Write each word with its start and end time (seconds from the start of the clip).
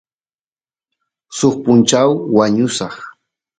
suk 1.37 1.55
punchaw 1.63 2.09
wañusaq 2.35 2.95